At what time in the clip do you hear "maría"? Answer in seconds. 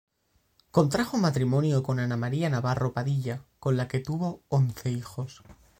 2.17-2.49